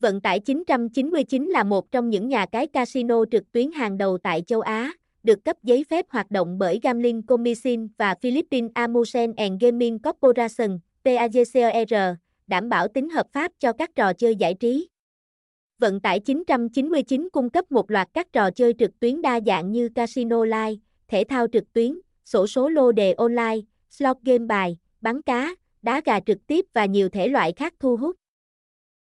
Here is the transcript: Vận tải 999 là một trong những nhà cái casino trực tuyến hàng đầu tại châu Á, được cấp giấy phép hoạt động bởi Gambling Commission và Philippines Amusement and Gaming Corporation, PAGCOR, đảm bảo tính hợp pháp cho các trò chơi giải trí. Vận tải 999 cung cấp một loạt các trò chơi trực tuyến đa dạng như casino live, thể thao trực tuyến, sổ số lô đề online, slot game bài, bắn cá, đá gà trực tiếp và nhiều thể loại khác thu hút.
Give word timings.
Vận 0.00 0.20
tải 0.20 0.40
999 0.40 1.46
là 1.46 1.64
một 1.64 1.92
trong 1.92 2.10
những 2.10 2.28
nhà 2.28 2.46
cái 2.46 2.66
casino 2.66 3.24
trực 3.30 3.52
tuyến 3.52 3.72
hàng 3.72 3.98
đầu 3.98 4.18
tại 4.18 4.42
châu 4.46 4.60
Á, 4.60 4.92
được 5.22 5.44
cấp 5.44 5.56
giấy 5.62 5.84
phép 5.84 6.06
hoạt 6.08 6.30
động 6.30 6.58
bởi 6.58 6.80
Gambling 6.82 7.22
Commission 7.22 7.88
và 7.98 8.14
Philippines 8.14 8.70
Amusement 8.74 9.36
and 9.36 9.62
Gaming 9.62 9.98
Corporation, 9.98 10.78
PAGCOR, 11.04 12.16
đảm 12.46 12.68
bảo 12.68 12.88
tính 12.88 13.10
hợp 13.10 13.26
pháp 13.32 13.52
cho 13.58 13.72
các 13.72 13.90
trò 13.94 14.12
chơi 14.12 14.36
giải 14.36 14.54
trí. 14.54 14.88
Vận 15.78 16.00
tải 16.00 16.20
999 16.20 17.28
cung 17.32 17.50
cấp 17.50 17.72
một 17.72 17.90
loạt 17.90 18.08
các 18.14 18.32
trò 18.32 18.50
chơi 18.50 18.74
trực 18.78 19.00
tuyến 19.00 19.22
đa 19.22 19.40
dạng 19.46 19.72
như 19.72 19.88
casino 19.88 20.44
live, 20.44 20.76
thể 21.08 21.24
thao 21.28 21.46
trực 21.52 21.72
tuyến, 21.72 22.00
sổ 22.24 22.46
số 22.46 22.68
lô 22.68 22.92
đề 22.92 23.12
online, 23.12 23.58
slot 23.90 24.16
game 24.22 24.46
bài, 24.46 24.78
bắn 25.00 25.22
cá, 25.22 25.54
đá 25.82 26.00
gà 26.04 26.20
trực 26.20 26.46
tiếp 26.46 26.66
và 26.72 26.84
nhiều 26.84 27.08
thể 27.08 27.28
loại 27.28 27.52
khác 27.52 27.74
thu 27.80 27.96
hút. 27.96 28.19